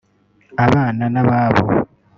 [0.65, 1.67] abana n’ababo